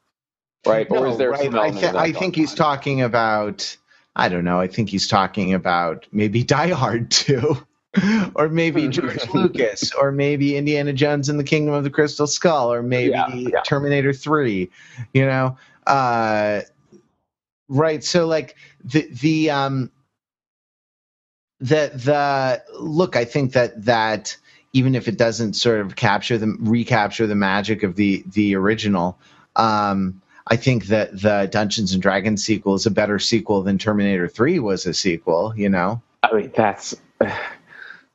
[0.66, 0.90] right?
[0.90, 1.54] No, or is there right.
[1.54, 2.58] I, th- I think he's on?
[2.58, 3.78] talking about.
[4.18, 4.62] I don't know.
[4.62, 7.58] I think he's talking about maybe Die Hard too.
[8.36, 12.72] or maybe George Lucas, or maybe Indiana Jones and the Kingdom of the Crystal Skull,
[12.72, 13.62] or maybe yeah, yeah.
[13.62, 14.70] Terminator 3.
[15.14, 15.58] You know,
[15.88, 16.62] uh,
[17.68, 18.04] Right.
[18.04, 19.92] So like the the um
[21.60, 24.38] the the look, I think that that
[24.74, 29.18] even if it doesn't sort of capture the recapture the magic of the the original,
[29.56, 34.28] um, I think that the Dungeons and Dragons sequel is a better sequel than Terminator
[34.28, 36.02] 3 was a sequel, you know?
[36.24, 36.96] I mean, that's.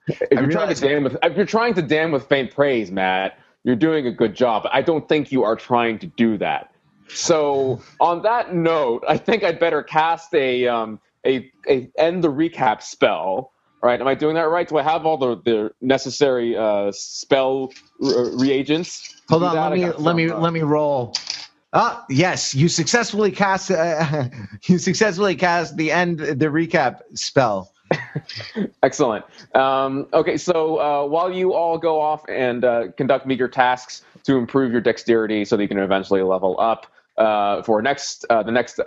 [0.08, 3.38] If you're, trying to damn with, if you're trying to damn with faint praise, Matt,
[3.62, 4.66] you're doing a good job.
[4.72, 6.69] I don't think you are trying to do that.
[7.14, 12.32] So, on that note, I think I'd better cast a um, a, a end the
[12.32, 13.52] recap spell.
[13.82, 13.98] Right?
[13.98, 14.68] Am I doing that right?
[14.68, 19.22] Do I have all the, the necessary uh, spell re- reagents?
[19.30, 21.14] Hold on, let me let me uh, let me roll.
[21.72, 23.70] Ah, yes, you successfully cast.
[23.70, 24.28] Uh,
[24.64, 27.72] you successfully cast the end the recap spell.
[28.82, 29.24] Excellent.
[29.54, 34.36] Um, okay, so uh, while you all go off and uh, conduct meager tasks to
[34.36, 36.86] improve your dexterity, so that you can eventually level up
[37.20, 38.82] uh, for next uh, the next uh,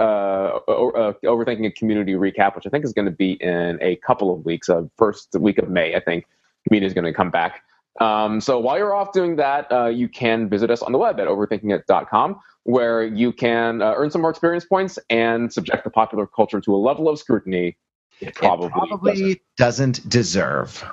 [0.68, 4.34] uh, overthinking a community recap, which I think is going to be in a couple
[4.34, 6.26] of weeks, uh, first week of May, I think.
[6.68, 7.62] Community is going to come back.
[8.02, 11.28] Um, so while you're off doing that, you can visit us on the web at
[11.28, 16.74] overthinkingit.com, where you can earn some more experience points and subject the popular culture to
[16.74, 17.78] a level of scrutiny
[18.22, 19.42] it probably, it probably doesn't.
[19.58, 20.84] doesn't deserve.